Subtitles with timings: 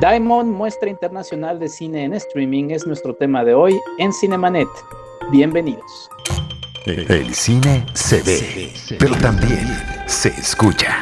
[0.00, 4.68] Diamond, muestra internacional de cine en streaming, es nuestro tema de hoy en Cinemanet.
[5.30, 6.10] Bienvenidos.
[6.84, 9.66] El cine se ve, pero también
[10.06, 10.98] se escucha.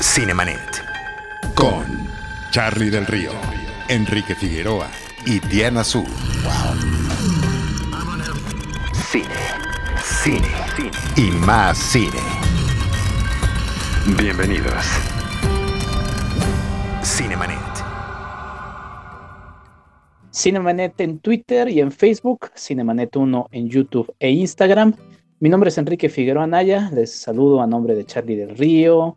[0.00, 0.84] Cinemanet.
[1.54, 2.08] Con
[2.50, 3.30] Charlie del Río,
[3.88, 4.88] Enrique Figueroa
[5.24, 6.04] y Diana Su.
[9.10, 9.24] Cine,
[10.02, 12.20] cine, cine y más cine.
[14.18, 15.13] Bienvenidos.
[17.04, 17.58] Cinemanet.
[20.32, 24.94] Cinemanet en Twitter y en Facebook, Cinemanet 1 en YouTube e Instagram.
[25.38, 29.16] Mi nombre es Enrique Figueroa Naya, les saludo a nombre de Charlie del Río,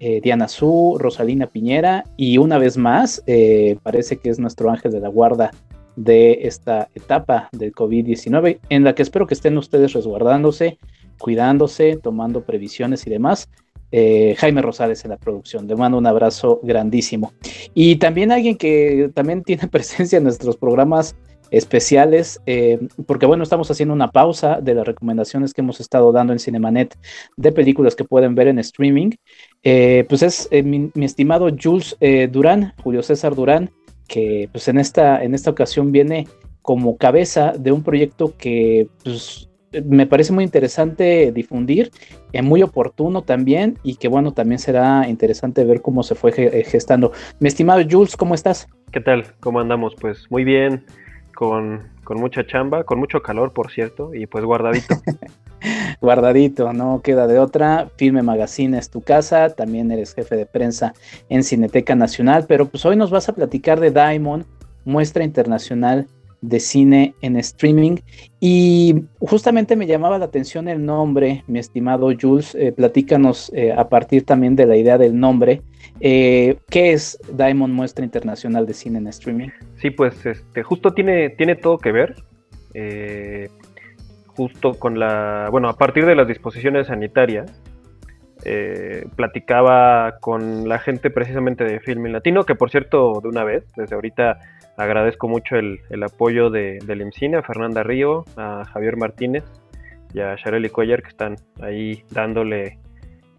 [0.00, 4.92] eh, Diana Su, Rosalina Piñera y una vez más, eh, parece que es nuestro ángel
[4.92, 5.50] de la guarda
[5.94, 10.78] de esta etapa del COVID-19, en la que espero que estén ustedes resguardándose,
[11.18, 13.50] cuidándose, tomando previsiones y demás.
[13.98, 15.66] Eh, Jaime Rosales en la producción.
[15.66, 17.32] Le mando un abrazo grandísimo.
[17.72, 21.16] Y también alguien que también tiene presencia en nuestros programas
[21.50, 26.34] especiales, eh, porque bueno, estamos haciendo una pausa de las recomendaciones que hemos estado dando
[26.34, 26.94] en Cinemanet
[27.38, 29.12] de películas que pueden ver en streaming.
[29.62, 31.96] Eh, pues es mi, estimado Jules
[32.30, 33.70] Durán, Julio César Durán,
[34.06, 36.28] que pues en esta, en esta ocasión viene
[36.60, 39.48] como cabeza de un proyecto que pues,
[39.84, 41.90] me parece muy interesante difundir,
[42.32, 46.64] es muy oportuno también y que bueno, también será interesante ver cómo se fue eh,
[46.64, 47.12] gestando.
[47.40, 48.68] Mi estimado Jules, ¿cómo estás?
[48.92, 49.24] ¿Qué tal?
[49.40, 49.94] ¿Cómo andamos?
[50.00, 50.84] Pues muy bien,
[51.36, 54.96] con, mucha chamba, con mucho calor, por cierto, y pues guardadito.
[56.00, 57.90] guardadito, no queda de otra.
[57.96, 60.94] Filme Magazine es tu casa, también eres jefe de prensa
[61.28, 64.44] en Cineteca Nacional, pero pues hoy nos vas a platicar de Diamond,
[64.84, 66.06] muestra internacional
[66.48, 67.96] de cine en streaming.
[68.40, 72.54] Y justamente me llamaba la atención el nombre, mi estimado Jules.
[72.54, 75.62] Eh, platícanos eh, a partir también de la idea del nombre.
[76.00, 79.48] Eh, ¿Qué es Diamond Muestra Internacional de Cine en Streaming?
[79.76, 82.14] Sí, pues este, justo tiene, tiene todo que ver.
[84.26, 85.48] justo con la.
[85.50, 87.50] Bueno, a partir de las disposiciones sanitarias.
[89.16, 93.96] platicaba con la gente precisamente de Film Latino, que por cierto, de una vez, desde
[93.96, 94.38] ahorita
[94.76, 99.44] agradezco mucho el, apoyo de, del IMCINE, a Fernanda Río, a Javier Martínez
[100.12, 102.78] y a Shareli Cuellar que están ahí dándole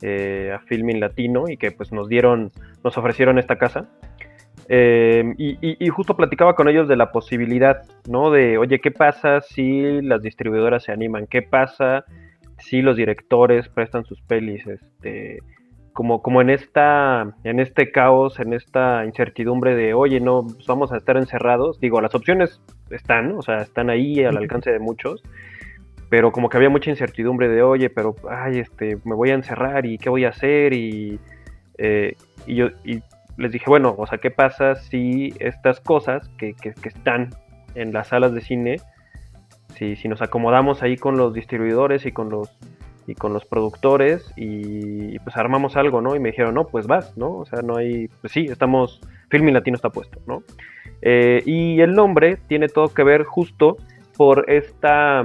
[0.02, 2.52] eh, a Filming Latino y que pues nos dieron,
[2.84, 3.90] nos ofrecieron esta casa.
[4.70, 8.31] Eh, y, justo platicaba con ellos de la posibilidad, ¿no?
[8.31, 11.25] De, oye, ¿qué pasa si las distribuidoras se animan?
[11.25, 12.04] ¿Qué pasa
[12.58, 14.68] si los directores prestan sus pelis?
[14.68, 15.40] Este,
[15.97, 20.91] como, como en esta, en este caos, en esta incertidumbre de, oye, no, pues vamos
[20.91, 21.80] a estar encerrados.
[21.80, 25.24] Digo, las opciones están, o sea, están ahí al alcance de muchos,
[26.07, 29.88] pero como que había mucha incertidumbre de, oye, pero, ay, este, me voy a encerrar
[29.88, 31.19] y qué voy a hacer y,
[31.80, 32.13] eh,
[32.46, 33.02] y yo y
[33.38, 37.31] les dije, bueno, o sea, ¿qué pasa si estas cosas que, que, que están
[37.74, 38.75] en las salas de cine,
[39.74, 42.56] si, si nos acomodamos ahí con los distribuidores y con los
[43.07, 46.16] y con los productores y pues armamos algo, ¿no?
[46.16, 47.38] Y me dijeron, no, pues vas, ¿no?
[47.38, 50.44] O sea, no hay, pues sí, estamos, Filming Latino está puesto, ¿no?
[51.01, 53.78] Eh, y el nombre tiene todo que ver justo
[54.18, 55.23] por esta,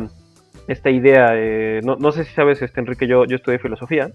[0.69, 4.12] esta idea, eh, no, sé si sabes, este, Enrique, yo, yo estudié filosofía.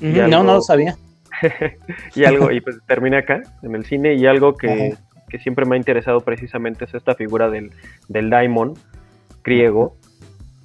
[0.00, 0.96] no, no lo sabía.
[2.14, 4.94] y algo, y pues terminé acá, en el cine, y algo que,
[5.28, 7.72] que siempre me ha interesado precisamente es esta figura del,
[8.08, 8.74] del daimon
[9.42, 9.96] griego,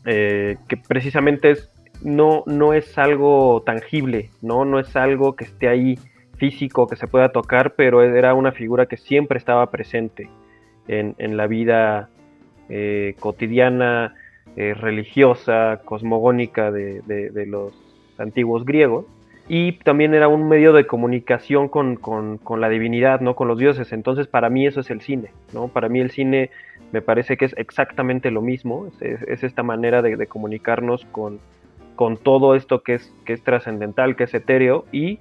[0.06, 1.71] eh, que precisamente es
[2.04, 4.66] no, no es algo tangible, ¿no?
[4.66, 6.00] No es algo que esté ahí
[6.38, 10.30] físico, que se pueda tocar, pero era una figura que siempre estaba presente
[10.88, 12.10] en, la vida
[12.68, 14.16] eh, cotidiana,
[14.56, 17.74] eh, religiosa, cosmogónica de, los
[18.18, 19.06] antiguos griegos.
[19.48, 22.00] Y también era un medio de comunicación con,
[22.60, 23.36] la divinidad, ¿no?
[23.36, 23.92] Con los dioses.
[23.94, 25.68] Entonces, para mí eso es el cine, ¿no?
[25.68, 26.50] Para mí el cine
[26.92, 28.88] me parece que es exactamente lo mismo.
[29.00, 31.40] Es, esta manera de comunicarnos con,
[31.96, 35.20] con todo esto que es, que es trascendental, que es etéreo, y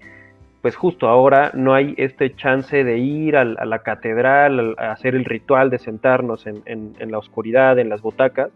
[0.63, 5.25] pues justo ahora no hay este chance de ir a, la catedral, a hacer el
[5.25, 8.51] ritual de sentarnos en, la oscuridad, en las butacas,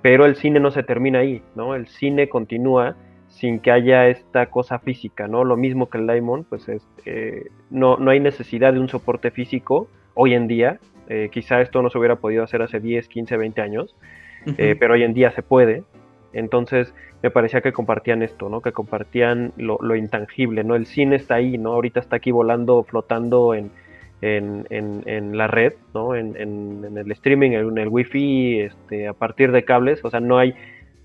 [0.00, 1.74] pero el cine no se termina ahí, ¿no?
[1.74, 2.96] El cine continúa
[3.28, 5.44] sin que haya esta cosa física, ¿no?
[5.44, 6.66] Lo mismo que el Daimon, pues
[7.04, 11.82] eh, no, no hay necesidad de un soporte físico hoy en día, eh, quizá esto
[11.82, 13.94] no se hubiera podido hacer hace 10, 15, 20 años,
[14.58, 15.84] eh, pero hoy en día se puede,
[16.32, 18.60] entonces me parecía que compartían esto, ¿no?
[18.60, 20.74] Que compartían lo, intangible, ¿no?
[20.74, 21.72] El cine está ahí, ¿no?
[21.72, 23.70] Ahorita está aquí volando, flotando en,
[24.20, 26.14] la red, ¿no?
[26.14, 30.54] En, el streaming, en el wifi, este, a partir de cables, o sea, no hay,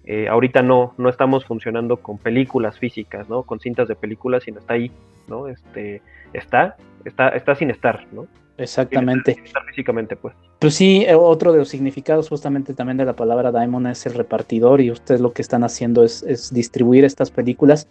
[0.06, 3.44] eh, ahorita no, no estamos funcionando con películas físicas, ¿no?
[3.44, 4.92] Con cintas de películas, sino está ahí,
[5.28, 5.48] ¿no?
[5.48, 6.02] Este,
[6.34, 8.28] está, está, está sin estar, ¿no?
[8.58, 9.38] Exactamente.
[9.68, 10.34] físicamente, pues.
[10.60, 14.16] Pues sí, eh, otro de los significados justamente también de la palabra daimon es el
[14.16, 17.88] repartidor y ustedes lo que están haciendo es, distribuir estas películas.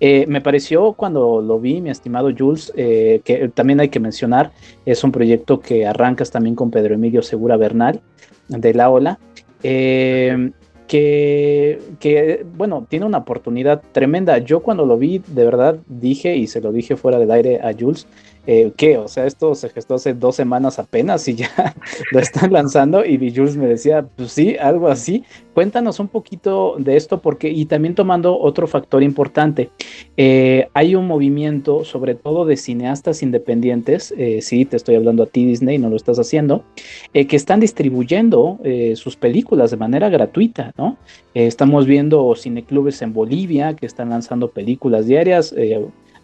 [0.00, 4.52] Eh, me pareció cuando lo vi, mi estimado Jules, eh, que también hay que mencionar,
[4.84, 8.02] es un proyecto que arrancas también con Pedro Emilio Segura Bernal
[8.48, 9.18] de La Ola.
[9.62, 14.38] que, que, bueno, tiene una oportunidad tremenda.
[14.38, 17.72] Yo cuando lo vi, de verdad dije, y se lo dije fuera del aire a
[17.72, 18.08] Jules,
[18.46, 18.96] eh, ¿qué?
[18.96, 21.50] O sea, esto se gestó hace dos semanas apenas y ya
[22.12, 25.24] lo están lanzando y Jules me decía, pues sí, algo así.
[25.52, 29.70] Cuéntanos un poquito de esto porque, y también tomando otro factor importante,
[30.16, 35.26] eh, hay un movimiento, sobre todo de cineastas independientes, eh, sí, te estoy hablando a
[35.26, 36.64] ti Disney, no lo estás haciendo,
[37.12, 38.58] que están distribuyendo
[38.94, 40.96] sus películas de manera gratuita, ¿no?
[41.34, 45.54] estamos viendo cineclubes en Bolivia que están lanzando películas diarias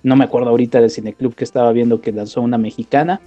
[0.06, 3.20] no me acuerdo ahorita del cineclub que estaba viendo que lanzó una mexicana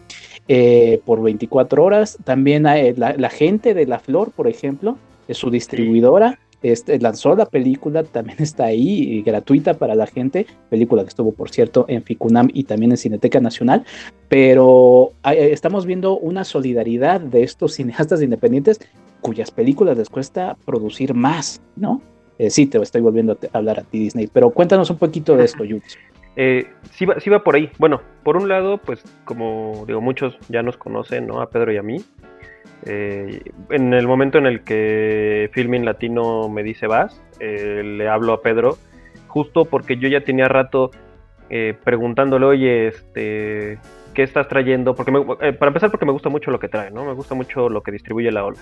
[0.47, 2.17] eh, por 24 horas.
[2.23, 4.97] También hay, la, gente de La Flor, por ejemplo,
[5.27, 6.39] es su distribuidora.
[6.63, 11.49] Este, lanzó la película, también está ahí gratuita para la gente, película que estuvo por
[11.49, 13.83] cierto en Ficunam y también en Cineteca Nacional,
[14.29, 18.79] pero eh, estamos viendo una solidaridad de estos cineastas independientes
[19.19, 22.01] cuyas películas les cuesta producir más, ¿no?
[22.37, 25.43] Eh, sí, te estoy volviendo a hablar a ti Disney, pero cuéntanos un poquito de
[25.43, 25.85] esto, Yuki.
[26.35, 27.69] Eh, sí, va, sí va por ahí.
[27.77, 31.41] Bueno, por un lado, pues como digo, muchos ya nos conocen, ¿no?
[31.41, 31.97] A Pedro y a mí.
[32.85, 33.41] Eh,
[33.71, 38.41] en el momento en el que Filming Latino me dice vas, eh, le hablo a
[38.41, 38.77] Pedro,
[39.27, 40.91] justo porque yo ya tenía rato
[41.49, 43.79] eh, preguntándole, oye, este,
[44.13, 44.95] ¿qué estás trayendo?
[44.95, 47.03] Porque para empezar, porque me gusta mucho lo que trae, ¿no?
[47.03, 48.59] Me gusta mucho lo que distribuye la ola,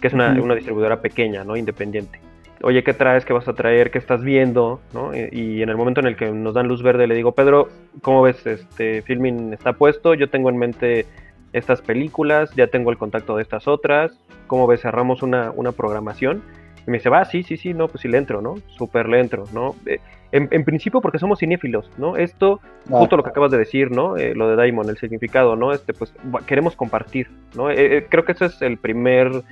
[0.00, 1.56] que es una, una distribuidora pequeña, ¿no?
[1.56, 2.20] Independiente
[2.62, 3.24] oye, ¿qué traes?
[3.24, 3.90] ¿Qué vas a traer?
[3.90, 4.80] ¿Qué estás viendo?
[4.92, 5.12] ¿no?
[5.14, 7.68] Y, en el momento en el que nos dan luz verde, le digo, Pedro,
[8.02, 8.46] ¿cómo ves?
[8.46, 11.06] Este filming está puesto, yo tengo en mente
[11.52, 14.82] estas películas, ya tengo el contacto de estas otras, ¿cómo ves?
[14.82, 16.42] Cerramos una, programación.
[16.86, 18.54] Y me dice, va, sí, sí, sí, no, pues sí le entro, ¿no?
[18.68, 19.74] Súper le entro, ¿no?
[19.86, 19.98] Eh,
[20.30, 22.16] en, principio porque somos cinéfilos, ¿no?
[22.16, 24.16] Esto, justo lo que acabas de decir, ¿no?
[24.16, 25.72] Eh, lo de Daimon, el significado, ¿no?
[25.72, 26.14] Este, pues
[26.46, 27.70] queremos compartir, ¿no?
[27.70, 29.42] Eh, creo que ese es el primer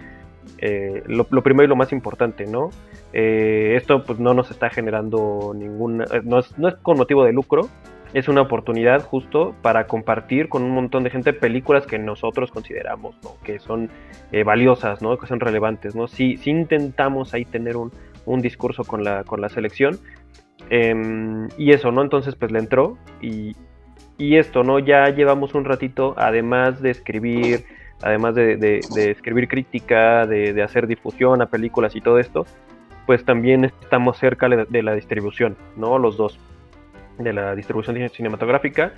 [0.59, 2.71] eh, lo, primero y lo más importante, ¿no?
[3.13, 7.69] Eh, esto pues no nos está generando ninguna, eh, no es, con motivo de lucro,
[8.13, 13.17] es una oportunidad justo para compartir con un montón de gente películas que nosotros consideramos,
[13.25, 13.31] ¿no?
[13.43, 13.91] Que son
[14.45, 15.19] valiosas, ¿no?
[15.19, 16.07] Que son relevantes, ¿no?
[16.07, 17.91] Si, si intentamos ahí tener un,
[18.41, 19.99] discurso con la, con la selección,
[20.71, 22.03] em, y eso, ¿no?
[22.03, 23.57] Entonces pues le entró y,
[24.17, 24.79] y esto, ¿no?
[24.79, 27.65] Ya llevamos un ratito, además de escribir
[28.05, 32.47] además de, escribir crítica, de, hacer difusión a películas y todo esto,
[33.07, 35.99] pues también estamos cerca de, la distribución, ¿no?
[35.99, 36.39] Los dos,
[37.19, 38.93] de la distribución cinematográfica.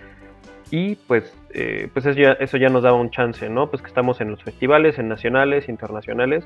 [0.71, 3.71] Y pues, eh, pues eso ya, eso ya nos daba un chance, ¿no?
[3.71, 6.45] Pues que estamos en los festivales, en nacionales, internacionales,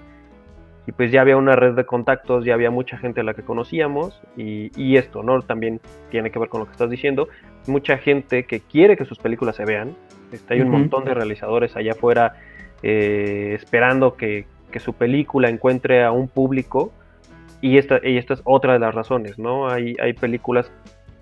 [0.90, 3.42] y pues ya había una red de contactos, ya había mucha gente a la que
[3.42, 5.40] conocíamos y, esto, ¿no?
[5.40, 7.28] También tiene que ver con lo que estás diciendo,
[7.68, 9.94] mucha gente que quiere que sus películas se vean,
[10.32, 12.34] este, hay un montón de realizadores allá afuera
[12.82, 14.46] eh, esperando que,
[14.78, 16.92] su película encuentre a un público
[17.60, 19.68] y esta, y esta es otra de las razones, ¿no?
[19.68, 20.72] Hay, hay películas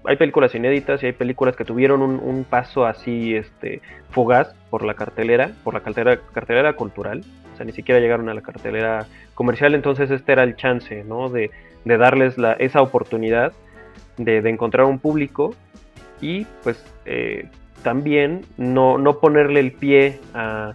[0.05, 4.95] hay películas inéditas y hay películas que tuvieron un, paso así este fugaz por la
[4.95, 7.23] cartelera, por la cartelera, cartelera cultural,
[7.65, 11.29] ni siquiera llegaron a la cartelera comercial, entonces este era el chance, ¿no?
[11.29, 11.51] De,
[11.85, 13.53] darles esa oportunidad
[14.19, 15.55] de, encontrar un público
[16.21, 17.49] y pues eh,
[17.83, 20.75] también no, ponerle el pie a,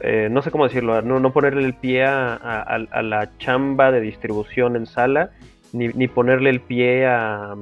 [0.00, 4.86] eh, no sé cómo decirlo, no, ponerle el pie a, la chamba de distribución en
[4.86, 5.30] sala,
[5.72, 7.54] ni, ponerle el pie a,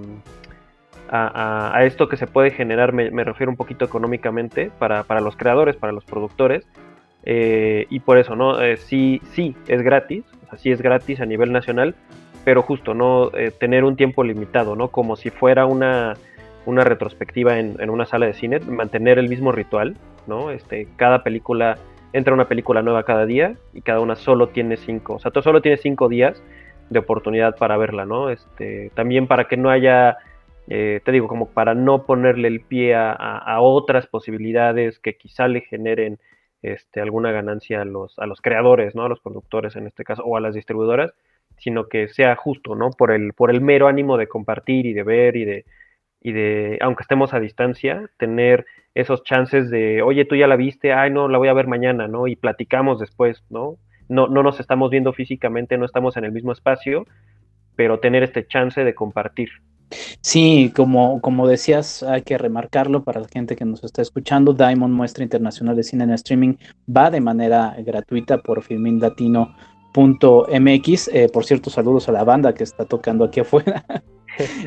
[1.82, 6.04] esto que se puede generar, me, refiero un poquito económicamente, para, los creadores, para los
[6.04, 6.66] productores.
[7.24, 8.60] Eh, y por eso, ¿no?
[8.60, 11.94] Eh, sí, sí, es gratis, o sea, sí es gratis a nivel nacional,
[12.44, 13.30] pero justo, ¿no?
[13.58, 14.88] tener un tiempo limitado, ¿no?
[14.88, 16.14] Como si fuera una,
[16.66, 20.50] una retrospectiva en, en, una sala de cine, mantener el mismo ritual, ¿no?
[20.50, 21.78] Este, cada película
[22.14, 25.60] entra una película nueva cada día y cada una solo tiene cinco, o sea, solo
[25.60, 26.42] tiene cinco días
[26.88, 28.30] de oportunidad para verla, ¿no?
[28.30, 30.18] Este, también para que no haya,
[30.68, 35.62] eh, te digo, como para no ponerle el pie a, otras posibilidades que quizá le
[35.62, 36.18] generen
[36.64, 39.04] este, alguna ganancia a los, a los creadores, ¿no?
[39.04, 41.12] A los productores en este caso, o a las distribuidoras,
[41.58, 42.90] sino que sea justo, ¿no?
[42.90, 45.64] Por el, por el mero ánimo de compartir y de ver y de,
[46.20, 50.92] y de, aunque estemos a distancia, tener esos chances de, oye, tú ya la viste,
[50.92, 52.26] ay, no, la voy a ver mañana, ¿no?
[52.28, 53.76] Y platicamos después, ¿no?
[54.08, 57.06] No, no nos estamos viendo físicamente, no estamos en el mismo espacio,
[57.76, 59.50] pero tener este chance de compartir,
[60.24, 64.54] Sí, como, como decías, hay que remarcarlo para la gente que nos está escuchando.
[64.54, 66.54] Diamond Muestra Internacional de Cine en Streaming
[66.88, 71.08] va de manera gratuita por filminlatino.mx.
[71.12, 73.84] Eh, por cierto, saludos a la banda que está tocando aquí afuera.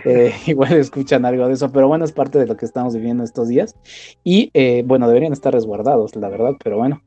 [0.05, 3.25] Eh, igual escuchan algo de eso, pero bueno, es parte de lo que estamos viviendo
[3.25, 3.75] estos días.
[4.23, 7.01] Y eh, bueno, deberían estar resguardados, la verdad, pero bueno.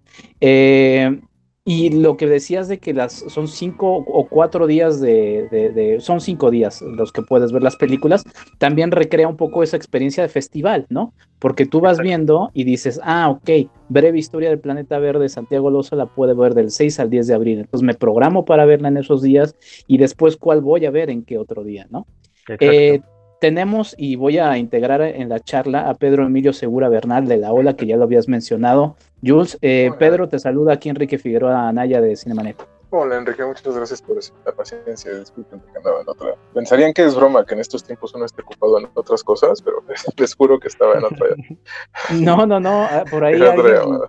[1.72, 6.50] Y lo que decías de que las son cinco o cuatro días de, son cinco
[6.50, 8.24] días los que puedes ver las películas,
[8.58, 11.14] también recrea un poco esa experiencia de festival, ¿no?
[11.38, 15.94] Porque tú vas viendo y dices, ah, ok, breve historia del planeta verde, Santiago Loza
[15.94, 18.96] la puede ver del 6 al 10 de abril, entonces me programo para verla en
[18.96, 19.54] esos días
[19.86, 22.04] y después cuál voy a ver en qué otro día, ¿no?
[22.48, 23.00] Eh,
[23.40, 27.52] tenemos, y voy a integrar en la charla a Pedro Emilio Segura Bernal de La
[27.52, 28.96] Ola, que ya lo habías mencionado.
[29.24, 32.56] Jules, eh, Pedro te saluda aquí Enrique Figueroa Anaya de Cinemanet.
[32.90, 35.12] Hola Enrique, muchas gracias por la paciencia.
[35.18, 36.34] Disculpen que andaba en otra.
[36.52, 39.82] Pensarían que es broma que en estos tiempos uno esté ocupado en otras cosas, pero
[40.16, 41.28] les, juro que estaba en otra.
[42.20, 42.82] no, no, no.
[42.82, 44.00] Ah, por ahí, alguien,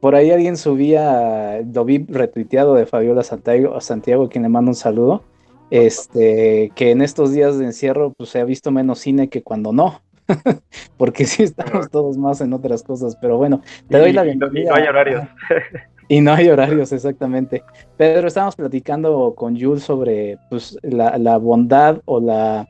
[0.00, 4.76] por ahí alguien subía, lo vi retuiteado de Fabiola Santiago, Santiago, quien le manda un
[4.76, 5.24] saludo
[5.70, 9.72] este, que en estos días de encierro pues se ha visto menos cine que cuando
[9.72, 10.02] no,
[10.96, 14.62] porque sí estamos todos más en otras cosas, pero bueno, te doy la bienvenida.
[14.62, 15.24] Y no hay horarios.
[16.10, 17.62] Y no hay horarios, exactamente.
[17.96, 22.68] Pedro, estábamos platicando con Jules sobre pues, la, bondad o la,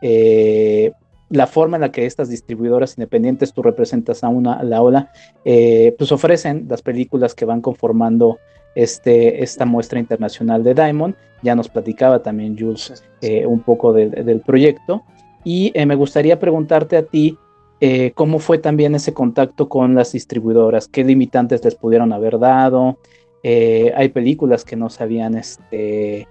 [0.00, 0.92] eh,
[1.28, 5.12] la forma en la que estas distribuidoras independientes, tú representas a una, a la ola,
[5.44, 8.38] eh, pues ofrecen las películas que van conformando
[8.78, 11.16] este, esta muestra internacional de Diamond.
[11.42, 15.02] Ya nos platicaba también Jules eh, un poco del proyecto.
[15.42, 17.36] Y eh, me gustaría preguntarte a ti
[17.80, 22.98] eh, cómo fue también ese contacto con las distribuidoras, qué limitantes les pudieron haber dado.
[23.42, 26.28] hay películas que no se habían este,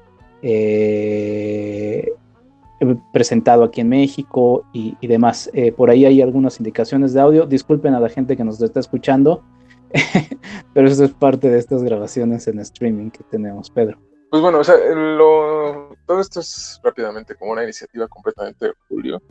[3.12, 5.52] presentado aquí en México y, y demás.
[5.76, 7.46] por ahí hay algunas indicaciones de audio.
[7.46, 9.44] Disculpen a la gente que nos está escuchando.
[10.74, 13.98] Pero eso es parte de estas grabaciones en streaming que tenemos, Pedro.
[14.30, 19.22] Pues bueno, o sea, lo, todo esto es rápidamente como una iniciativa completamente Julio,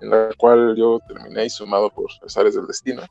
[0.00, 3.02] en la cual yo terminé y sumado por áreas del destino.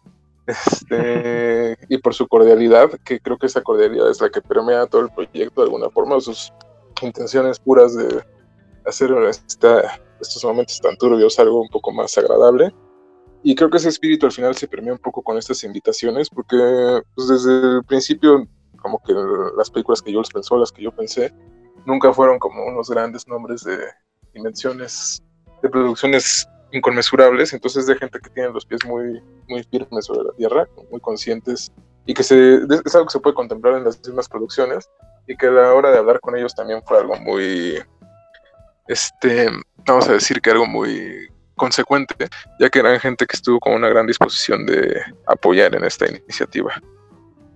[0.45, 5.01] Este, y por su cordialidad, que creo que esa cordialidad es la que permea todo
[5.01, 6.51] el proyecto de alguna forma, sus
[7.01, 8.23] intenciones puras de
[8.85, 9.11] hacer
[10.19, 12.73] estos momentos tan turbios algo un poco más agradable
[13.43, 17.01] y creo que ese espíritu al final se permea un poco con estas invitaciones, porque
[17.15, 18.47] pues, desde el principio,
[18.81, 19.13] como que
[19.57, 21.33] las películas que yo les pensó, las que yo pensé,
[21.85, 23.77] nunca fueron como unos grandes nombres de
[24.33, 25.21] dimensiones,
[25.61, 30.33] de producciones inconmensurables, entonces de gente que tiene los pies muy, muy firmes sobre la
[30.33, 31.71] tierra, muy conscientes,
[32.05, 32.55] y que se,
[32.85, 34.89] es algo que se puede contemplar en las mismas producciones,
[35.27, 37.79] y que a la hora de hablar con ellos también fue algo muy,
[38.87, 39.49] este,
[39.85, 42.15] vamos a decir que algo muy consecuente,
[42.59, 46.81] ya que eran gente que estuvo con una gran disposición de apoyar en esta iniciativa,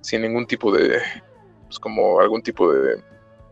[0.01, 1.01] sin ningún tipo de,
[1.65, 3.01] pues como algún tipo de,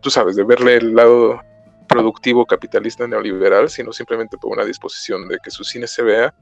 [0.02, 1.42] tú sabes, de verle el lado
[1.88, 6.34] productivo capitalista neoliberal, sino simplemente por una disposición de que su cine se vea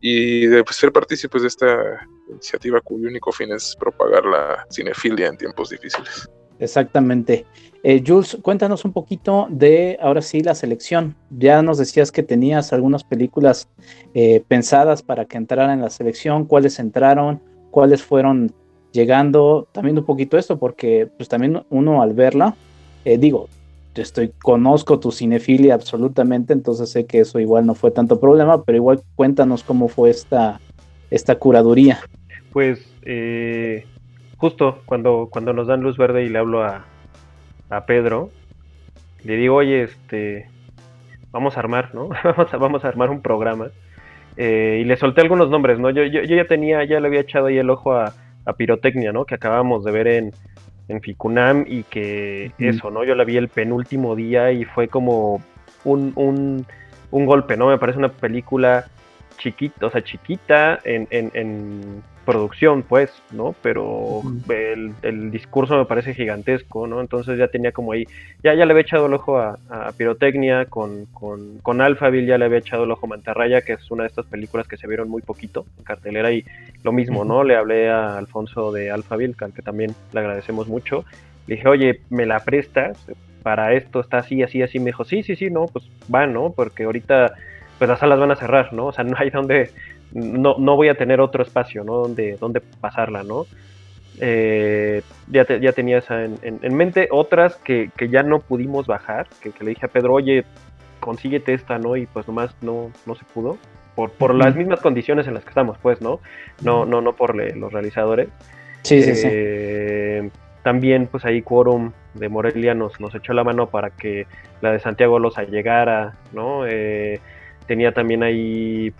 [0.00, 5.28] y de pues, ser partícipes de esta iniciativa cuyo único fin es propagar la cinefilia
[5.28, 6.28] en tiempos difíciles.
[6.62, 7.44] Exactamente.
[7.82, 11.16] Eh, Jules, cuéntanos un poquito de ahora sí la selección.
[11.30, 13.68] Ya nos decías que tenías algunas películas
[14.14, 17.40] eh, pensadas para que entraran en la selección, cuáles entraron,
[17.72, 18.52] cuáles fueron
[18.92, 19.66] llegando.
[19.72, 22.54] También un poquito esto, porque pues también uno al verla,
[23.04, 23.48] eh, digo,
[23.96, 28.76] estoy, conozco tu cinefilia absolutamente, entonces sé que eso igual no fue tanto problema, pero
[28.76, 30.60] igual cuéntanos cómo fue esta,
[31.10, 31.98] esta curaduría.
[32.52, 32.78] Pues
[34.42, 36.84] justo cuando, cuando nos dan luz verde y le hablo a,
[37.86, 38.28] Pedro,
[39.22, 40.46] le digo, oye, este,
[41.30, 42.08] vamos a armar, ¿no?
[42.24, 43.68] vamos, a, vamos a armar un programa.
[44.36, 45.90] Eh, y le solté algunos nombres, ¿no?
[45.90, 48.12] Yo, yo, ya tenía, ya le había echado ahí el ojo a,
[48.56, 49.24] Pirotecnia, ¿no?
[49.24, 50.32] Que acabamos de ver en,
[50.88, 53.04] en Ficunam y que eso, ¿no?
[53.04, 55.40] Yo la vi el penúltimo día y fue como
[55.84, 56.66] un, un,
[57.12, 57.68] un golpe, ¿no?
[57.68, 58.88] Me parece una película
[59.38, 63.54] chiquita, o sea, chiquita en, en producción, pues, ¿no?
[63.62, 64.22] Pero
[65.02, 67.00] el, discurso me parece gigantesco, ¿no?
[67.00, 68.04] Entonces ya tenía como ahí,
[68.42, 69.58] ya, ya le había echado el ojo a,
[69.96, 73.90] Pirotecnia, con, con, con Alphaville ya le había echado el ojo a Mantarraya, que es
[73.90, 76.44] una de estas películas que se vieron muy poquito en cartelera y
[76.82, 77.44] lo mismo, ¿no?
[77.44, 81.04] Le hablé a Alfonso de Alphaville, al que también le agradecemos mucho.
[81.46, 82.98] Le dije, oye, ¿me la prestas?
[83.42, 84.78] Para esto está así, así, así.
[84.78, 86.52] Me dijo, sí, sí, sí, no, pues va, ¿no?
[86.52, 87.34] Porque ahorita
[87.82, 88.86] pues las salas van a cerrar, ¿no?
[88.86, 89.70] O sea, no hay donde,
[90.12, 91.94] no, no voy a tener otro espacio, ¿no?
[91.94, 93.46] Donde, donde pasarla, ¿no?
[94.20, 97.08] Eh, ya, ya tenía esa en, mente.
[97.10, 100.44] Otras que, ya no pudimos bajar, que, le dije a Pedro, oye,
[101.00, 101.96] consíguete esta, ¿no?
[101.96, 103.58] Y pues nomás no, no se pudo.
[103.94, 106.20] Por, por las mismas condiciones en las que estamos, pues, ¿no?
[106.62, 108.28] No, no, no por los realizadores.
[108.82, 109.28] Sí, sí, sí.
[109.30, 110.30] Eh,
[110.62, 114.26] también, pues ahí Quorum de Morelia nos, nos echó la mano para que
[114.60, 116.66] la de Santiago Loza llegara, ¿no?
[116.66, 117.20] Eh,
[117.66, 118.92] tenía también ahí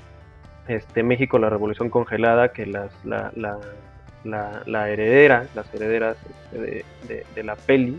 [0.68, 3.32] este, México la Revolución Congelada, que las, la,
[4.24, 6.16] la, la, heredera, las herederas
[6.52, 7.98] este, de, la peli,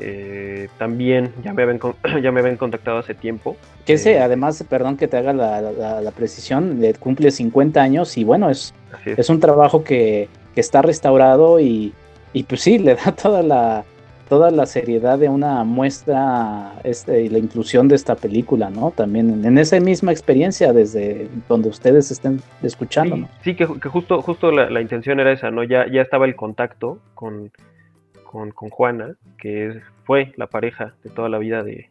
[0.00, 1.80] eh, también ya me, habían,
[2.22, 3.56] ya me habían contactado hace tiempo.
[3.84, 8.50] Que ese, eh, además, perdón que te haga la, precisión, cumple 50 años y bueno,
[8.50, 9.28] es, es.
[9.30, 11.94] un trabajo que, que está restaurado y,
[12.32, 13.84] y pues sí, le da toda la,
[14.28, 18.90] toda la seriedad de una muestra este, y la inclusión de esta película, ¿no?
[18.90, 24.80] También en, esa misma experiencia desde donde ustedes estén escuchando, Sí, que, justo, justo la,
[24.80, 25.64] intención era esa, ¿no?
[25.64, 27.50] Ya, ya estaba el contacto con,
[28.24, 31.90] con, con Juana, que fue la pareja de toda la vida de,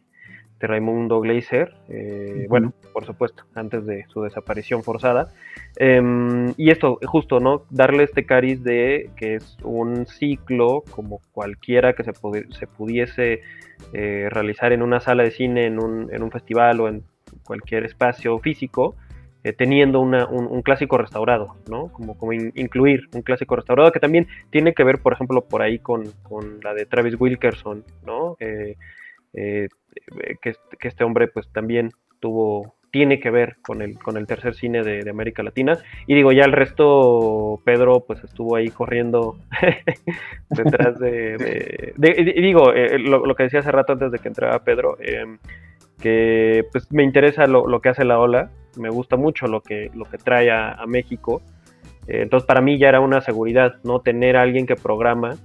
[0.60, 5.32] de Raimundo Gleiser, eh, bueno, por supuesto, antes de su desaparición forzada.
[5.76, 7.64] Em, y esto, justo, ¿no?
[7.70, 12.12] Darle este cariz de que es un ciclo como cualquiera que se,
[12.50, 13.42] se pudiese
[13.92, 17.04] eh, realizar en una sala de cine, en un, en un, festival o en
[17.44, 18.96] cualquier espacio físico,
[19.44, 21.92] eh, teniendo un, clásico restaurado, ¿no?
[21.92, 25.78] Como, como incluir un clásico restaurado que también tiene que ver, por ejemplo, por ahí
[25.78, 28.36] con, con la de Travis Wilkerson, ¿no?
[28.40, 29.68] Eh,
[30.40, 31.90] que, este hombre pues también
[32.20, 35.78] tuvo, tiene que ver con el, con el tercer cine de, América Latina.
[36.06, 39.38] Y digo, ya el resto, Pedro pues estuvo ahí corriendo
[40.50, 41.94] detrás de...
[41.96, 45.38] digo, eh, lo, que decía hace rato antes de que entrara Pedro, em,
[46.00, 50.04] que pues me interesa lo, que hace la ola, me gusta mucho lo que, lo
[50.04, 51.42] que trae a, México.
[52.06, 54.00] Eh, entonces para mí ya era una seguridad, ¿no?
[54.00, 55.36] Tener a alguien que programa,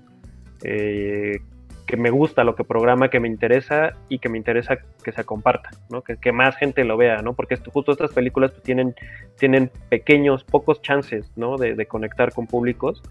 [0.64, 1.40] eh,
[1.86, 5.24] que me gusta lo que programa, que me interesa y que me interesa que se
[5.24, 6.02] comparta, ¿no?
[6.02, 7.34] que, más gente lo vea, ¿no?
[7.34, 8.96] porque justo estas películas pues, tienen,
[9.38, 11.58] tienen pequeños, pocos chances ¿no?
[11.58, 13.04] de, conectar con públicos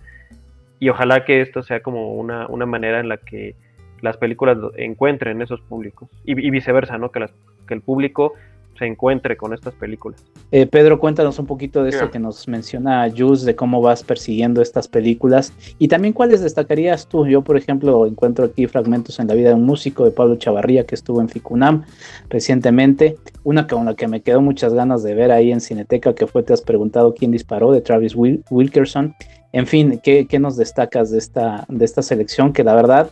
[0.78, 3.54] y ojalá que esto sea como una, una manera en la que
[4.00, 7.10] las películas encuentren esos públicos y, viceversa, ¿no?
[7.10, 7.32] que, las,
[7.68, 8.34] que el público
[8.78, 10.24] se encuentre con estas películas.
[10.50, 14.60] Eh, Pedro, cuéntanos un poquito de eso que nos menciona Jus, de cómo vas persiguiendo
[14.60, 17.26] estas películas y también cuáles destacarías tú.
[17.26, 20.84] Yo, por ejemplo, encuentro aquí fragmentos en la vida de un músico de Pablo Chavarría
[20.84, 21.84] que estuvo en Ficunam
[22.28, 26.26] recientemente, una con la que me quedó muchas ganas de ver ahí en Cineteca, que
[26.26, 29.14] fue Te has preguntado quién disparó, de Travis Wilkerson.
[29.52, 33.10] En fin, ¿qué, nos destacas de esta, de esta selección que la verdad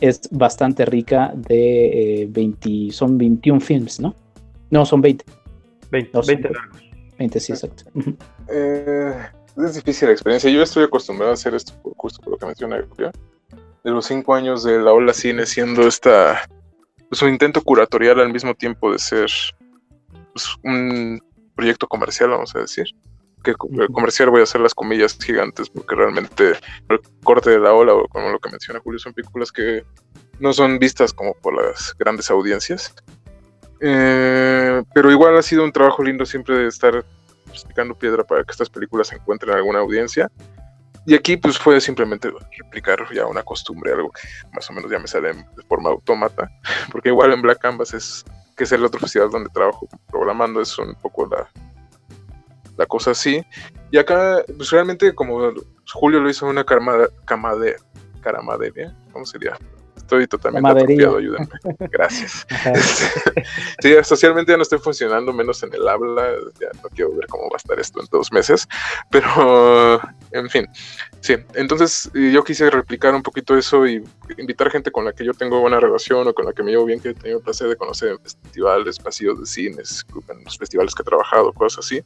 [0.00, 4.14] es bastante rica de 20, eh, son 21 films, ¿no?
[4.70, 5.24] No, son 20.
[5.90, 6.82] 20, 20 largos.
[7.18, 7.84] 20, sí, exacto.
[8.52, 9.14] Eh,
[9.56, 10.50] es difícil la experiencia.
[10.50, 14.64] Yo estoy acostumbrado a hacer esto justo por lo que menciona De los cinco años
[14.64, 16.48] de la ola cine siendo esta
[17.08, 19.30] pues, un intento curatorial al mismo tiempo de ser
[20.32, 21.20] pues, un
[21.54, 22.86] proyecto comercial, vamos a decir.
[23.42, 26.52] Que comercial voy a hacer las comillas gigantes porque realmente
[26.88, 29.84] el corte de la ola, o como lo que menciona Julio, son películas que
[30.40, 32.94] no son vistas como por las grandes audiencias,
[33.80, 37.04] eh, pero igual ha sido un trabajo lindo siempre de estar
[37.66, 40.30] picando piedra para que estas películas se encuentren alguna audiencia.
[41.06, 44.20] Y aquí pues fue simplemente replicar ya una costumbre, algo que
[44.52, 46.48] más o menos ya me sale de forma autómata,
[46.92, 48.24] porque igual en Black Canvas es
[48.56, 51.48] que es el otro festival donde trabajo programando, es un poco la,
[52.76, 53.42] la cosa así.
[53.90, 55.52] Y acá pues realmente como
[55.90, 57.76] Julio lo hizo una camada, camade,
[58.20, 59.56] caramaderia, ¿cómo sería?
[60.10, 61.48] Estoy totalmente apropiado, ayúdenme.
[61.90, 62.46] Gracias.
[63.80, 67.44] sí, socialmente ya no estoy funcionando, menos en el habla, ya no quiero ver cómo
[67.44, 68.68] va a estar esto en dos meses,
[69.10, 70.00] pero
[70.32, 70.66] en fin,
[71.20, 74.02] sí, entonces yo quise replicar un poquito eso y
[74.38, 76.86] invitar gente con la que yo tengo buena relación o con la que me llevo
[76.86, 80.58] bien, que he tenido el placer de conocer en festivales, pasillos de cines, en los
[80.58, 82.02] festivales que he trabajado, cosas así.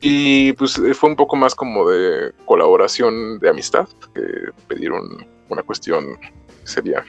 [0.00, 4.22] Y pues fue un poco más como de colaboración, de amistad, que
[4.68, 6.18] pedir una cuestión
[6.66, 7.04] sería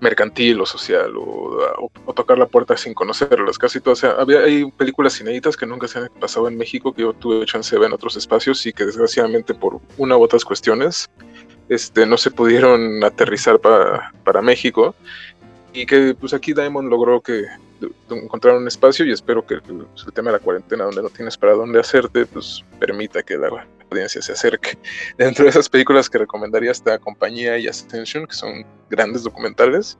[0.00, 3.98] mercantil o social o, tocar la puerta sin conocerlas, casi todas.
[3.98, 7.12] O sea, había, hay películas inéditas que nunca se han pasado en México que yo
[7.12, 11.10] tuve chance de ver en otros espacios y que desgraciadamente por una u otras cuestiones
[11.68, 14.94] este, no se pudieron aterrizar para, para México
[15.72, 17.44] y que pues aquí Diamond logró que
[18.08, 19.62] encontrar un espacio y espero que el,
[20.06, 23.66] el, tema de la cuarentena donde no tienes para dónde hacerte pues permita que la
[23.90, 24.78] audiencia se acerque.
[25.18, 29.98] Dentro de esas películas que recomendaría esta Compañía y Ascension, que son grandes documentales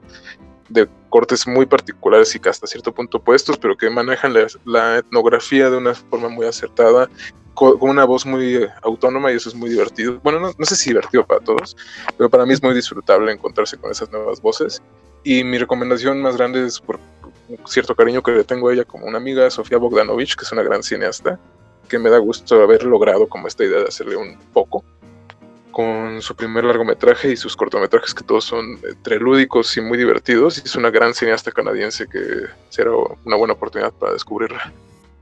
[0.69, 4.33] de cortes muy particulares y que hasta cierto punto puestos, pero que manejan
[4.65, 7.09] la, etnografía de una forma muy acertada,
[7.53, 10.19] con, una voz muy autónoma y eso es muy divertido.
[10.23, 11.75] Bueno, no, no, sé si divertido para todos,
[12.17, 14.81] pero para mí es muy disfrutable encontrarse con esas nuevas voces.
[15.23, 16.99] Y mi recomendación más grande es por
[17.65, 20.63] cierto cariño que le tengo a ella como una amiga, Sofía Bogdanovich, que es una
[20.63, 21.39] gran cineasta,
[21.87, 24.83] que me da gusto haber logrado como esta idea de hacerle un poco
[25.71, 30.57] con su primer largometraje y sus cortometrajes que todos son entre lúdicos y muy divertidos
[30.57, 32.19] y es una gran cineasta canadiense que
[32.69, 32.91] será
[33.23, 34.73] una buena oportunidad para descubrirla.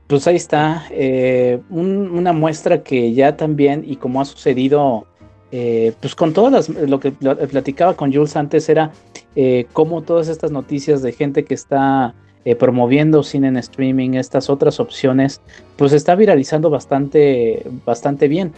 [0.06, 5.04] Pues ahí está, eh, una muestra que ya también, y como ha sucedido,
[5.50, 8.92] eh, pues con todas las, lo que platicaba con Jules antes era
[9.34, 12.14] eh, cómo todas estas noticias de gente que está
[12.54, 15.40] promoviendo cine en streaming, estas otras opciones,
[15.76, 18.52] pues está viralizando bastante, bastante bien.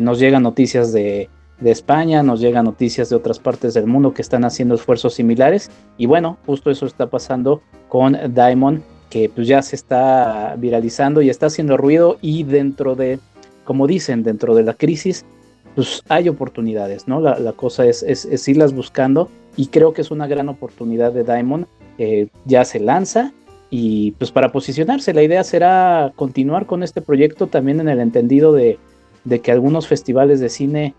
[0.00, 1.28] nos llegan noticias de
[1.60, 5.70] de España, nos llegan noticias de otras partes del mundo que están haciendo esfuerzos similares
[5.96, 11.30] y bueno, justo eso está pasando con Diamond que pues ya se está viralizando y
[11.30, 13.20] está haciendo ruido y dentro de,
[13.64, 15.24] como dicen, dentro de la crisis,
[15.76, 17.20] pues hay oportunidades, ¿no?
[17.20, 21.66] La, cosa es, es, irlas buscando y creo que es una gran oportunidad de Diamond,
[22.44, 23.32] ya se lanza
[23.70, 28.52] y pues para posicionarse la idea será continuar con este proyecto también en el entendido
[28.52, 28.78] de,
[29.42, 30.94] que algunos festivales de cine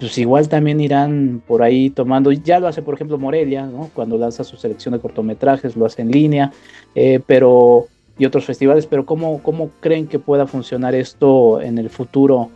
[0.00, 3.90] pues igual también irán por ahí tomando, ya lo hace por ejemplo Morelia, ¿no?
[3.94, 6.52] Cuando lanza su selección de cortometrajes, lo hace en línea,
[6.94, 7.86] eh, pero
[8.18, 12.50] y otros festivales, pero ¿cómo, ¿cómo creen que pueda funcionar esto en el futuro?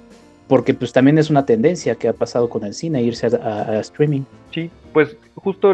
[0.48, 4.22] Porque pues también es una tendencia que ha pasado con el cine, irse a, streaming.
[4.52, 5.72] Sí, pues justo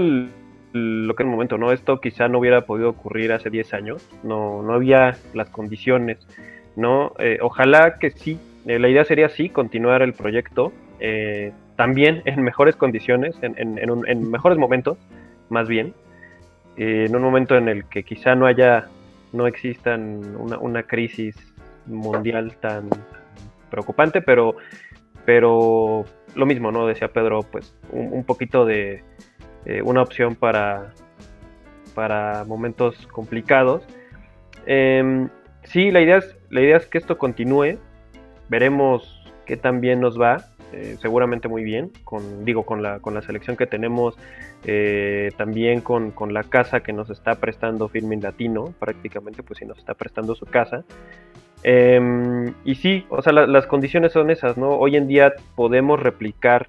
[0.77, 1.73] lo que en el momento, ¿no?
[1.73, 6.19] Esto quizá no hubiera podido ocurrir hace 10 años, no, no había las condiciones,
[6.77, 7.13] ¿no?
[7.19, 12.43] Eh, ojalá que sí, eh, la idea sería sí, continuar el proyecto, eh, también en
[12.43, 14.99] mejores condiciones, en, mejores momentos,
[15.49, 15.95] más bien,
[16.77, 18.89] en un momento en el que quizá no haya,
[19.33, 21.35] no existan una, crisis
[21.87, 22.91] mundial tan
[23.71, 24.57] preocupante, pero,
[25.25, 26.87] pero lo mismo, ¿no?
[26.87, 29.03] Decía Pedro, pues un, poquito de
[29.67, 30.93] eh, una opción para,
[31.95, 33.83] para momentos complicados.
[34.65, 35.29] Em,
[35.65, 37.79] sí, la idea, es, la idea es que esto continúe,
[38.49, 40.45] veremos qué tan bien nos va.
[40.73, 44.19] Eh, seguramente muy bien, con, digo, con la, con la selección que tenemos,
[44.65, 49.79] eh, también con, la casa que nos está prestando Filming Latino, prácticamente, pues si nos
[49.79, 50.85] está prestando su casa.
[51.63, 54.71] Em, y sí, o sea, las condiciones son esas, ¿no?
[54.71, 56.69] Hoy en día podemos replicar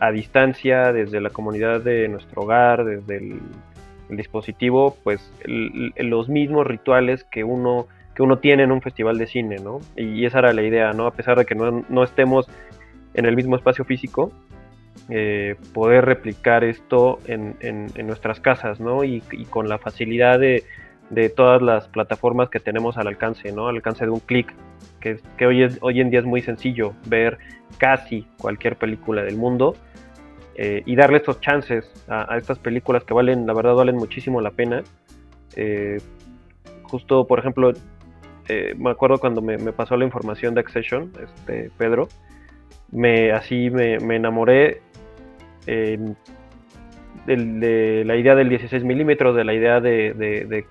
[0.00, 3.40] a distancia, desde la comunidad de nuestro hogar, desde el,
[4.10, 9.56] dispositivo, pues los mismos rituales que uno que uno tiene en un festival de cine,
[9.56, 9.80] ¿no?
[9.96, 11.06] Y esa era la idea, ¿no?
[11.06, 12.46] A pesar de que no, no estemos
[13.14, 14.30] en el mismo espacio físico,
[15.10, 17.56] eh, poder replicar esto en,
[18.06, 19.04] nuestras casas, ¿no?
[19.04, 20.64] Y, con la facilidad de,
[21.36, 23.68] todas las plataformas que tenemos al alcance, ¿no?
[23.68, 24.52] Al alcance de un clic,
[25.00, 27.38] que, que hoy, hoy en día es muy sencillo ver
[27.78, 29.76] casi cualquier película del mundo
[30.56, 34.50] eh, y darle estos chances a, estas películas que valen, la verdad, valen muchísimo la
[34.50, 34.82] pena.
[35.56, 35.98] Eh,
[36.82, 37.72] justo, por ejemplo,
[38.76, 42.08] me acuerdo cuando me, me, pasó la información de Accession, este, Pedro,
[42.94, 44.80] me así me, enamoré
[47.26, 50.62] de, la idea del 16 milímetros, de la idea de,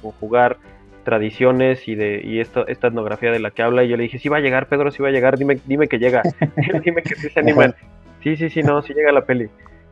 [0.00, 0.56] conjugar
[1.04, 4.28] tradiciones y de y esta etnografía de la que habla y yo le dije, sí
[4.28, 6.22] va a llegar Pedro, sí va a llegar, dime, dime que llega,
[6.84, 7.74] dime que sí se animan,
[8.22, 9.48] sí, sí, sí, no, sí llega la peli.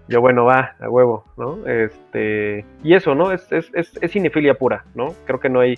[0.08, 1.66] Yo, bueno, va, a huevo, ¿no?
[1.66, 3.32] Este, y eso, ¿no?
[3.32, 5.14] Es, es, es, es cinefilia pura, ¿no?
[5.24, 5.76] Creo que no hay,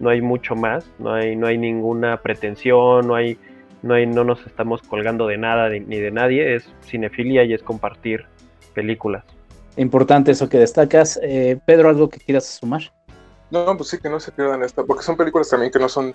[0.00, 3.36] no hay mucho más, no hay, no hay ninguna pretensión, no hay
[3.82, 7.62] no, hay, no nos estamos colgando de nada ni de nadie, es cinefilia y es
[7.62, 8.26] compartir
[8.74, 9.24] películas.
[9.76, 11.18] Importante eso que destacas.
[11.22, 12.92] Eh, Pedro, ¿algo que quieras sumar?
[13.50, 16.14] No, pues sí, que no se pierdan esta, porque son películas también que no son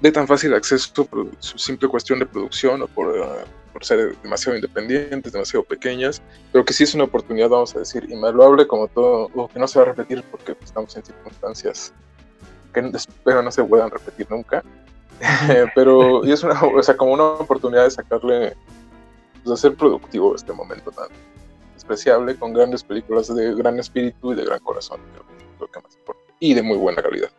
[0.00, 3.24] de tan fácil acceso por su simple cuestión de producción o por, uh,
[3.72, 6.20] por ser demasiado independientes, demasiado pequeñas,
[6.52, 9.68] pero que sí es una oportunidad, vamos a decir, invaluable como todo, o que no
[9.68, 11.92] se va a repetir porque estamos en circunstancias
[12.72, 14.62] que espero no se puedan repetir nunca.
[15.74, 18.56] pero y es una, o sea, como una oportunidad de sacarle,
[19.42, 21.08] pues, de ser productivo este momento tan
[21.86, 25.00] despreciable con grandes películas de gran espíritu y de gran corazón,
[25.58, 27.30] creo, que más importa, y de muy buena calidad.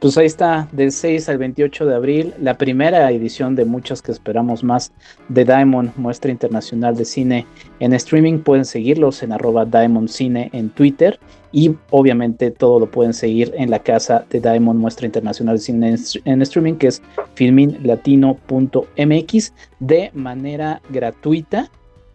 [0.00, 4.12] Pues ahí está, del 6 al 28 de abril, la primera edición de muchas que
[4.12, 4.92] esperamos más
[5.28, 7.46] de Diamond, muestra internacional de cine
[7.80, 8.38] en streaming.
[8.38, 11.20] Pueden seguirlos en arroba Diamond Cine en Twitter
[11.52, 15.96] y obviamente todo lo pueden seguir en la casa de Diamond, muestra internacional de cine
[16.24, 17.02] en, streaming, que es
[17.34, 21.70] filminlatino.mx de manera gratuita.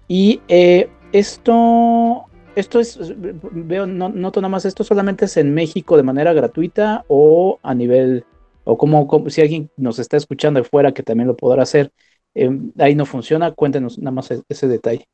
[0.07, 5.97] Y eh, esto esto es, veo, no, noto nada más, esto solamente es en México
[5.97, 8.23] de manera gratuita o a nivel,
[8.63, 11.91] o como, si alguien nos está escuchando de fuera que también lo podrá hacer,
[12.33, 12.49] eh,
[12.79, 15.05] ahí no funciona, cuéntenos nada más e-, ese detalle.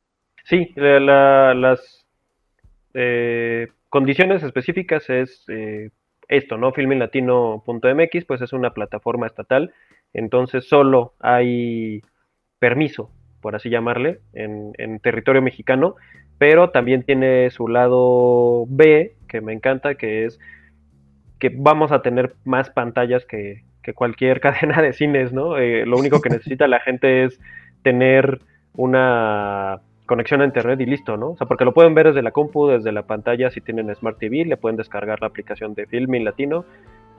[0.43, 2.05] Sí, las
[2.93, 5.89] eh, condiciones específicas es eh,
[6.27, 6.73] esto, ¿no?
[6.73, 9.73] Filminlatino.mx, pues es una plataforma estatal,
[10.13, 12.01] entonces solo hay
[12.59, 13.09] permiso,
[13.41, 15.95] por así llamarle, en, territorio mexicano,
[16.38, 20.39] pero también tiene su lado B, que me encanta, que es
[21.39, 23.63] que vamos a tener más pantallas que,
[23.95, 25.58] cualquier cadena de cines, ¿no?
[25.58, 27.39] Eh, lo único que necesita la gente es
[27.84, 28.39] tener
[28.75, 31.32] una conexión a internet y listo, ¿no?
[31.32, 34.19] O sea, porque lo pueden ver desde la compu, desde la pantalla, si tienen Smart
[34.19, 36.65] TV, le pueden descargar la aplicación de Filming Latino,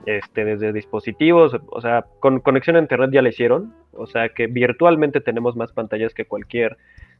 [0.05, 4.47] este, desde dispositivos, o sea, con conexión a internet ya la hicieron, o sea que
[4.47, 6.77] virtualmente tenemos más pantallas que cualquier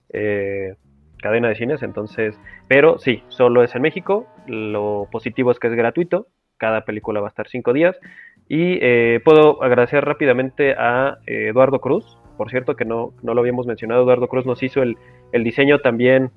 [0.09, 0.75] eh,
[1.21, 5.73] cadena de cines, entonces, pero sí, solo es en México, lo positivo es que es
[5.73, 7.97] gratuito, cada película va a estar cinco días,
[8.49, 13.41] y eh, puedo agradecer rápidamente a eh, Eduardo Cruz, por cierto, que no, no lo
[13.41, 14.97] habíamos mencionado, Eduardo Cruz nos hizo el,
[15.31, 16.31] diseño también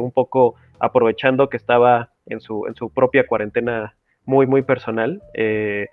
[0.00, 5.22] un poco aprovechando que estaba en su, en su propia cuarentena muy, muy personal.
[5.34, 5.88] Eh,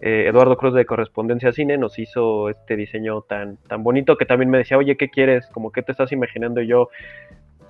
[0.00, 4.50] eh, Eduardo Cruz de Correspondencia Cine nos hizo este diseño tan, tan bonito que también
[4.50, 5.46] me decía, oye, ¿qué quieres?
[5.48, 6.60] Como, ¿qué te estás imaginando?
[6.60, 6.88] Y yo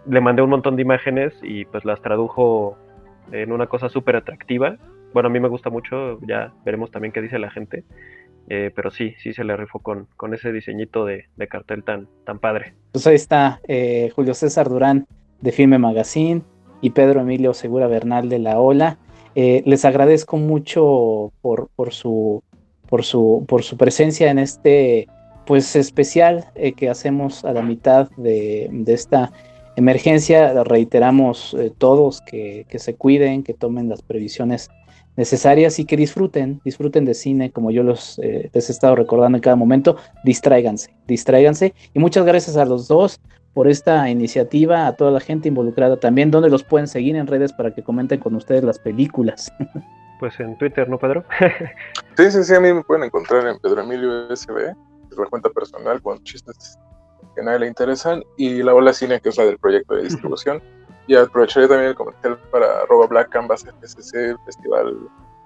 [0.08, 2.76] le mandé un montón de imágenes y pues las tradujo
[3.30, 4.76] en una cosa súper atractiva.
[5.12, 7.84] Bueno, a mí me gusta mucho, ya veremos también qué dice la gente.
[8.48, 12.38] Eh, pero sí, sí se le rifó con, con ese diseñito de, cartel tan, tan
[12.38, 12.74] padre.
[12.92, 13.60] Pues ahí está
[14.14, 15.06] Julio César Durán
[15.40, 16.42] de Filme Magazine
[16.80, 18.98] y Pedro Emilio Segura Bernal de La Ola.
[19.34, 22.42] Eh, les agradezco mucho por, su,
[22.88, 25.08] por, su, por su presencia en este
[25.46, 29.32] pues especial que hacemos a la mitad de, esta
[29.74, 30.62] emergencia.
[30.62, 34.70] Reiteramos todos que, que se cuiden, que tomen las previsiones
[35.16, 39.36] necesarias y que disfruten, disfruten de cine como yo los eh, les he estado recordando
[39.36, 43.20] en cada momento, distráiganse, distráiganse y muchas gracias a los dos
[43.54, 47.52] por esta iniciativa, a toda la gente involucrada también, donde los pueden seguir en redes
[47.52, 49.52] para que comenten con ustedes las películas.
[50.18, 51.24] Pues en Twitter, ¿no, Pedro?
[52.16, 54.68] sí, sí, sí, a mí me pueden encontrar en Pedro Emilio SB,
[55.10, 56.78] es la cuenta personal con chistes
[57.34, 60.04] que a nadie le interesan, y la Ola Cine, que es la del proyecto de
[60.04, 60.62] distribución.
[61.08, 64.90] Y aprovecharé también el comercial para arroba Black Canvas FCC Festival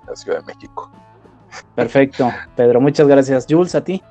[0.02, 0.90] en la Ciudad de México.
[1.74, 3.46] Perfecto, Pedro, muchas gracias.
[3.48, 4.02] Jules, a ti.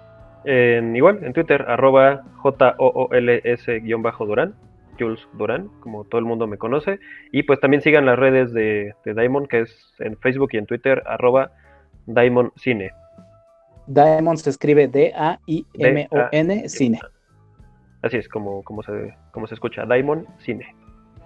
[0.45, 4.55] En, igual, en Twitter, arroba J-O-O-L-S-Durán,
[4.99, 6.99] Jules Durán, como todo el mundo me conoce.
[7.31, 10.65] Y pues también sigan las redes de, de Diamond, que es en Facebook y en
[10.65, 11.51] Twitter, arroba
[12.05, 12.91] Diamond Cine.
[13.87, 16.99] Diamond se escribe D-A-I-M-O-N, Cine.
[18.01, 20.75] Así es, como, como, se, como se escucha, Diamond Cine.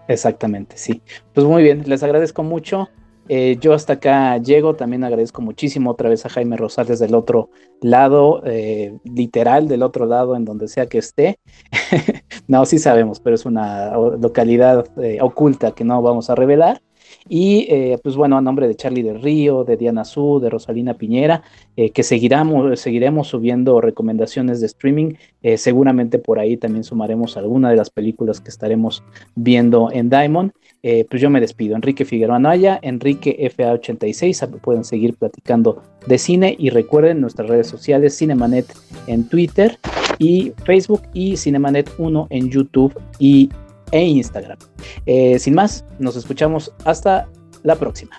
[0.08, 1.02] Exactamente, sí.
[1.34, 2.90] Pues muy bien, les agradezco mucho.
[3.32, 7.52] Eh, yo hasta acá llego, también agradezco muchísimo otra vez a Jaime Rosales del otro
[7.80, 11.40] lado, eh, literal del otro lado, en donde sea que esté.
[12.48, 16.82] no, sí sabemos, pero es una localidad eh, oculta que no vamos a revelar.
[17.28, 20.94] Y eh, pues bueno, a nombre de Charlie del Río, de Diana Su, de Rosalina
[20.94, 21.44] Piñera,
[21.76, 25.14] eh, que seguiremos, seguiremos subiendo recomendaciones de streaming.
[25.44, 29.04] Eh, seguramente por ahí también sumaremos alguna de las películas que estaremos
[29.36, 30.52] viendo en Diamond.
[30.82, 31.76] pues yo me despido.
[31.76, 34.60] Enrique Figueroa Anaya, Enrique FA86.
[34.62, 38.66] Pueden seguir platicando de cine y recuerden nuestras redes sociales, Cinemanet
[39.08, 39.78] en Twitter
[40.20, 43.50] y Facebook y Cinemanet 1 en YouTube y
[43.92, 44.58] e Instagram.
[45.06, 47.28] Eh, sin más, nos escuchamos hasta
[47.64, 48.18] la próxima.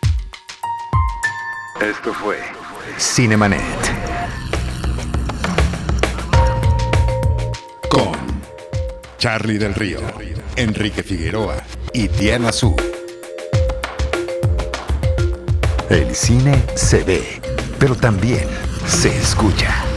[1.81, 2.39] Esto fue
[2.99, 3.61] Cinemanet.
[7.89, 8.13] Con
[9.19, 10.01] Charlie del Río,
[10.57, 11.57] Enrique Figueroa
[11.93, 12.75] y Diana Su.
[15.89, 17.41] El cine se ve,
[17.79, 18.47] pero también
[18.87, 19.90] se escucha.